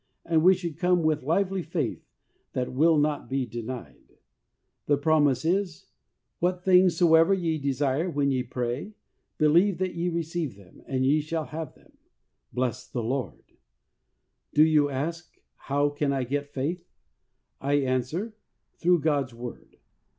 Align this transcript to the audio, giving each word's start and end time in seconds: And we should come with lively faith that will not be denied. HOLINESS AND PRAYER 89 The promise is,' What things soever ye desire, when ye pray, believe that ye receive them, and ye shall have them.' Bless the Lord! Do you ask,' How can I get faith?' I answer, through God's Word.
And 0.25 0.41
we 0.41 0.55
should 0.55 0.79
come 0.79 1.03
with 1.03 1.21
lively 1.21 1.61
faith 1.61 2.03
that 2.53 2.73
will 2.73 2.97
not 2.97 3.29
be 3.29 3.45
denied. 3.45 3.69
HOLINESS 3.75 3.85
AND 3.87 4.03
PRAYER 4.07 4.15
89 4.15 4.23
The 4.87 4.97
promise 4.97 5.45
is,' 5.45 5.85
What 6.39 6.65
things 6.65 6.97
soever 6.97 7.35
ye 7.35 7.59
desire, 7.59 8.09
when 8.09 8.31
ye 8.31 8.41
pray, 8.41 8.95
believe 9.37 9.77
that 9.77 9.93
ye 9.93 10.09
receive 10.09 10.55
them, 10.55 10.81
and 10.87 11.05
ye 11.05 11.21
shall 11.21 11.45
have 11.45 11.75
them.' 11.75 11.99
Bless 12.51 12.87
the 12.87 13.03
Lord! 13.03 13.43
Do 14.55 14.63
you 14.65 14.89
ask,' 14.89 15.37
How 15.69 15.89
can 15.89 16.11
I 16.11 16.23
get 16.23 16.51
faith?' 16.51 16.89
I 17.61 17.73
answer, 17.75 18.33
through 18.79 19.01
God's 19.01 19.35
Word. 19.35 19.77